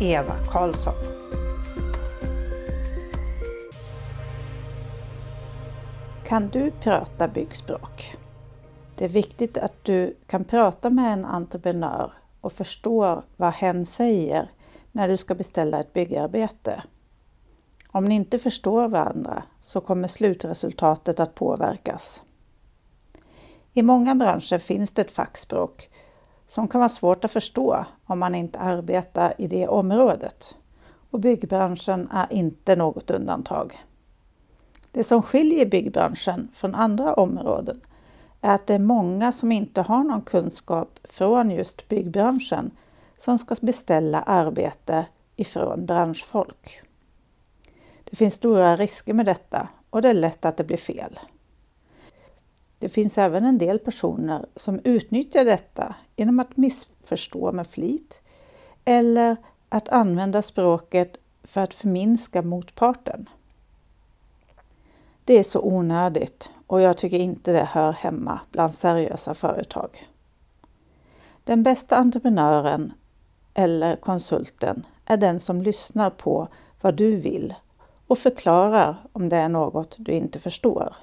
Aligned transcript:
Eva 0.00 0.36
Karlsson. 0.50 0.94
Kan 6.26 6.48
du 6.48 6.70
prata 6.70 7.28
byggspråk? 7.28 8.16
Det 8.96 9.04
är 9.04 9.08
viktigt 9.08 9.58
att 9.58 9.84
du 9.84 10.16
kan 10.26 10.44
prata 10.44 10.90
med 10.90 11.12
en 11.12 11.24
entreprenör 11.24 12.12
och 12.40 12.52
förstår 12.52 13.22
vad 13.36 13.52
hen 13.52 13.86
säger 13.86 14.50
när 14.92 15.08
du 15.08 15.16
ska 15.16 15.34
beställa 15.34 15.80
ett 15.80 15.92
byggarbete. 15.92 16.82
Om 17.88 18.04
ni 18.04 18.14
inte 18.14 18.38
förstår 18.38 18.88
varandra 18.88 19.42
så 19.60 19.80
kommer 19.80 20.08
slutresultatet 20.08 21.20
att 21.20 21.34
påverkas. 21.34 22.22
I 23.72 23.82
många 23.82 24.14
branscher 24.14 24.58
finns 24.58 24.92
det 24.92 25.02
ett 25.02 25.10
fackspråk 25.10 25.90
som 26.48 26.68
kan 26.68 26.78
vara 26.78 26.88
svårt 26.88 27.24
att 27.24 27.32
förstå 27.32 27.84
om 28.06 28.18
man 28.18 28.34
inte 28.34 28.58
arbetar 28.58 29.34
i 29.38 29.46
det 29.46 29.68
området. 29.68 30.56
Och 31.10 31.20
byggbranschen 31.20 32.08
är 32.12 32.32
inte 32.32 32.76
något 32.76 33.10
undantag. 33.10 33.78
Det 34.92 35.04
som 35.04 35.22
skiljer 35.22 35.66
byggbranschen 35.66 36.48
från 36.54 36.74
andra 36.74 37.14
områden 37.14 37.80
är 38.40 38.54
att 38.54 38.66
det 38.66 38.74
är 38.74 38.78
många 38.78 39.32
som 39.32 39.52
inte 39.52 39.82
har 39.82 40.04
någon 40.04 40.22
kunskap 40.22 40.98
från 41.04 41.50
just 41.50 41.88
byggbranschen 41.88 42.70
som 43.18 43.38
ska 43.38 43.54
beställa 43.60 44.22
arbete 44.22 45.06
ifrån 45.36 45.86
branschfolk. 45.86 46.80
Det 48.04 48.16
finns 48.16 48.34
stora 48.34 48.76
risker 48.76 49.14
med 49.14 49.26
detta 49.26 49.68
och 49.90 50.02
det 50.02 50.08
är 50.08 50.14
lätt 50.14 50.44
att 50.44 50.56
det 50.56 50.64
blir 50.64 50.76
fel. 50.76 51.18
Det 52.88 52.92
finns 52.92 53.18
även 53.18 53.44
en 53.44 53.58
del 53.58 53.78
personer 53.78 54.46
som 54.56 54.80
utnyttjar 54.84 55.44
detta 55.44 55.94
genom 56.16 56.40
att 56.40 56.56
missförstå 56.56 57.52
med 57.52 57.66
flit 57.66 58.22
eller 58.84 59.36
att 59.68 59.88
använda 59.88 60.42
språket 60.42 61.16
för 61.42 61.60
att 61.60 61.74
förminska 61.74 62.42
motparten. 62.42 63.28
Det 65.24 65.38
är 65.38 65.42
så 65.42 65.60
onödigt 65.60 66.50
och 66.66 66.80
jag 66.80 66.98
tycker 66.98 67.18
inte 67.18 67.52
det 67.52 67.64
hör 67.64 67.92
hemma 67.92 68.40
bland 68.50 68.74
seriösa 68.74 69.34
företag. 69.34 70.08
Den 71.44 71.62
bästa 71.62 71.96
entreprenören 71.96 72.92
eller 73.54 73.96
konsulten 73.96 74.86
är 75.04 75.16
den 75.16 75.40
som 75.40 75.62
lyssnar 75.62 76.10
på 76.10 76.48
vad 76.80 76.94
du 76.94 77.16
vill 77.16 77.54
och 78.06 78.18
förklarar 78.18 78.96
om 79.12 79.28
det 79.28 79.36
är 79.36 79.48
något 79.48 79.96
du 79.98 80.12
inte 80.12 80.38
förstår. 80.38 80.94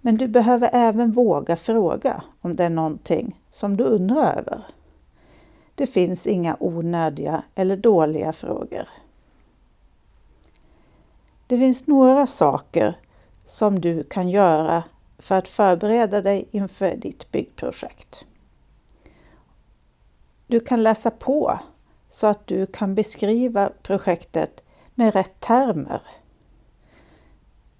Men 0.00 0.16
du 0.16 0.28
behöver 0.28 0.70
även 0.72 1.12
våga 1.12 1.56
fråga 1.56 2.22
om 2.40 2.56
det 2.56 2.64
är 2.64 2.70
någonting 2.70 3.40
som 3.50 3.76
du 3.76 3.84
undrar 3.84 4.32
över. 4.38 4.64
Det 5.74 5.86
finns 5.86 6.26
inga 6.26 6.56
onödiga 6.60 7.42
eller 7.54 7.76
dåliga 7.76 8.32
frågor. 8.32 8.88
Det 11.46 11.58
finns 11.58 11.86
några 11.86 12.26
saker 12.26 12.98
som 13.46 13.80
du 13.80 14.04
kan 14.04 14.28
göra 14.28 14.84
för 15.18 15.34
att 15.34 15.48
förbereda 15.48 16.20
dig 16.20 16.48
inför 16.50 16.96
ditt 16.96 17.32
byggprojekt. 17.32 18.26
Du 20.46 20.60
kan 20.60 20.82
läsa 20.82 21.10
på 21.10 21.58
så 22.08 22.26
att 22.26 22.46
du 22.46 22.66
kan 22.66 22.94
beskriva 22.94 23.70
projektet 23.82 24.64
med 24.94 25.14
rätt 25.14 25.40
termer. 25.40 26.02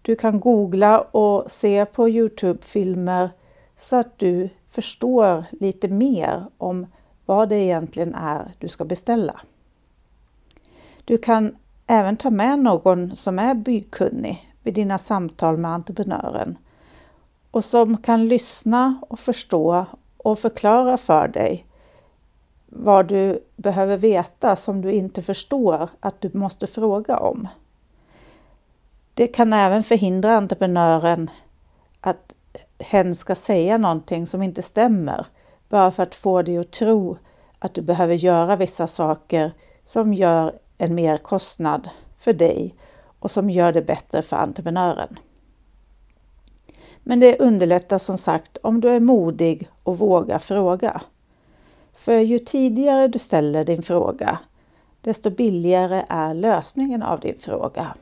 Du 0.09 0.17
kan 0.17 0.41
googla 0.41 1.01
och 1.01 1.51
se 1.51 1.87
på 1.87 2.09
Youtube-filmer 2.09 3.31
så 3.77 3.97
att 3.97 4.19
du 4.19 4.49
förstår 4.69 5.45
lite 5.51 5.89
mer 5.89 6.47
om 6.59 6.87
vad 7.27 7.49
det 7.49 7.57
egentligen 7.57 8.15
är 8.15 8.53
du 8.59 8.69
ska 8.69 8.85
beställa. 8.85 9.41
Du 11.05 11.19
kan 11.19 11.57
även 11.87 12.17
ta 12.17 12.31
med 12.31 12.59
någon 12.59 13.17
som 13.17 13.39
är 13.39 13.55
byggkunnig 13.55 14.55
vid 14.63 14.75
dina 14.75 14.99
samtal 14.99 15.57
med 15.57 15.71
entreprenören 15.71 16.59
och 17.51 17.65
som 17.65 17.97
kan 17.97 18.29
lyssna 18.29 19.01
och 19.09 19.19
förstå 19.19 19.87
och 20.17 20.39
förklara 20.39 20.97
för 20.97 21.29
dig 21.29 21.67
vad 22.67 23.07
du 23.07 23.45
behöver 23.57 23.97
veta 23.97 24.57
som 24.57 24.81
du 24.81 24.93
inte 24.93 25.23
förstår 25.23 25.89
att 26.01 26.21
du 26.21 26.31
måste 26.35 26.67
fråga 26.67 27.19
om. 27.19 27.49
Det 29.19 29.27
kan 29.27 29.53
även 29.53 29.83
förhindra 29.83 30.37
entreprenören 30.37 31.31
att 32.01 32.35
hen 32.79 33.15
ska 33.15 33.35
säga 33.35 33.79
någonting 33.79 34.27
som 34.27 34.43
inte 34.43 34.63
stämmer 34.63 35.27
bara 35.69 35.91
för 35.91 36.03
att 36.03 36.15
få 36.15 36.43
dig 36.43 36.59
att 36.59 36.71
tro 36.71 37.17
att 37.59 37.75
du 37.75 37.83
behöver 37.83 38.15
göra 38.15 38.57
vissa 38.57 38.87
saker 38.87 39.53
som 39.85 40.15
gör 40.15 40.59
en 40.77 40.95
merkostnad 40.95 41.91
för 42.19 42.33
dig 42.33 42.75
och 43.19 43.31
som 43.31 43.51
gör 43.51 43.73
det 43.73 43.83
bättre 43.83 44.23
för 44.23 44.37
entreprenören. 44.37 45.19
Men 47.03 47.21
det 47.21 47.39
underlättar 47.39 47.99
som 47.99 48.19
sagt 48.19 48.59
om 48.63 48.81
du 48.81 48.89
är 48.89 49.01
modig 49.01 49.69
och 49.83 49.99
vågar 49.99 50.39
fråga. 50.39 51.01
För 51.93 52.19
ju 52.19 52.39
tidigare 52.39 53.09
du 53.09 53.19
ställer 53.19 53.65
din 53.65 53.83
fråga, 53.83 54.39
desto 55.01 55.31
billigare 55.31 56.05
är 56.09 56.35
lösningen 56.35 57.03
av 57.03 57.21
din 57.21 57.39
fråga. 57.39 57.95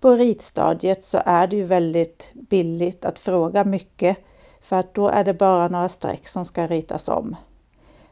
På 0.00 0.10
ritstadiet 0.10 1.04
så 1.04 1.22
är 1.24 1.46
det 1.46 1.56
ju 1.56 1.64
väldigt 1.64 2.30
billigt 2.34 3.04
att 3.04 3.18
fråga 3.18 3.64
mycket 3.64 4.16
för 4.60 4.76
att 4.76 4.94
då 4.94 5.08
är 5.08 5.24
det 5.24 5.34
bara 5.34 5.68
några 5.68 5.88
streck 5.88 6.28
som 6.28 6.44
ska 6.44 6.66
ritas 6.66 7.08
om. 7.08 7.36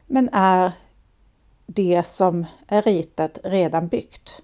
Men 0.05 0.29
är 0.33 0.71
det 1.65 2.03
som 2.05 2.45
är 2.67 2.81
ritat 2.81 3.39
redan 3.43 3.87
byggt, 3.87 4.41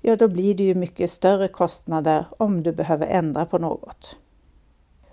ja 0.00 0.16
då 0.16 0.28
blir 0.28 0.54
det 0.54 0.62
ju 0.62 0.74
mycket 0.74 1.10
större 1.10 1.48
kostnader 1.48 2.26
om 2.38 2.62
du 2.62 2.72
behöver 2.72 3.06
ändra 3.06 3.46
på 3.46 3.58
något. 3.58 4.16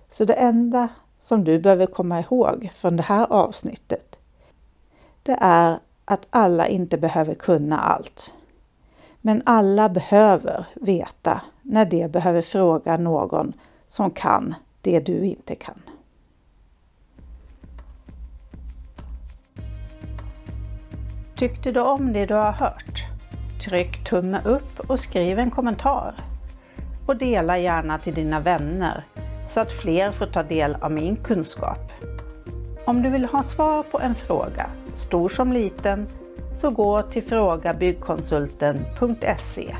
Så 0.09 0.25
det 0.25 0.33
enda 0.33 0.87
som 1.19 1.43
du 1.43 1.59
behöver 1.59 1.85
komma 1.85 2.19
ihåg 2.19 2.71
från 2.73 2.97
det 2.97 3.03
här 3.03 3.27
avsnittet, 3.33 4.19
det 5.23 5.37
är 5.41 5.79
att 6.05 6.27
alla 6.29 6.67
inte 6.67 6.97
behöver 6.97 7.33
kunna 7.33 7.79
allt. 7.79 8.35
Men 9.21 9.41
alla 9.45 9.89
behöver 9.89 10.65
veta 10.75 11.41
när 11.65 11.85
de 11.85 12.07
behöver 12.07 12.41
fråga 12.41 12.97
någon 12.97 13.53
som 13.87 14.11
kan 14.11 14.55
det 14.81 14.99
du 14.99 15.25
inte 15.25 15.55
kan. 15.55 15.81
Tyckte 21.35 21.71
du 21.71 21.79
om 21.79 22.13
det 22.13 22.25
du 22.25 22.33
har 22.33 22.51
hört? 22.51 23.05
Tryck 23.65 24.03
tumme 24.03 24.41
upp 24.45 24.79
och 24.79 24.99
skriv 24.99 25.39
en 25.39 25.51
kommentar. 25.51 26.15
Och 27.05 27.17
dela 27.17 27.57
gärna 27.57 27.97
till 27.97 28.13
dina 28.13 28.39
vänner 28.39 29.05
så 29.47 29.59
att 29.59 29.71
fler 29.71 30.11
får 30.11 30.25
ta 30.25 30.43
del 30.43 30.77
av 30.81 30.91
min 30.91 31.15
kunskap. 31.15 31.91
Om 32.85 33.01
du 33.01 33.09
vill 33.09 33.25
ha 33.25 33.43
svar 33.43 33.83
på 33.83 33.99
en 33.99 34.15
fråga, 34.15 34.69
stor 34.95 35.29
som 35.29 35.51
liten, 35.51 36.07
så 36.57 36.71
gå 36.71 37.01
till 37.01 37.23
frågabyggkonsulten.se. 37.23 39.75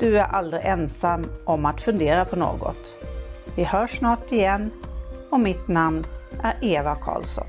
Du 0.00 0.18
är 0.18 0.24
aldrig 0.24 0.64
ensam 0.64 1.24
om 1.44 1.66
att 1.66 1.80
fundera 1.80 2.24
på 2.24 2.36
något. 2.36 2.94
Vi 3.56 3.64
hörs 3.64 3.98
snart 3.98 4.32
igen 4.32 4.70
och 5.30 5.40
mitt 5.40 5.68
namn 5.68 6.04
är 6.42 6.54
Eva 6.60 6.94
Karlsson. 6.94 7.46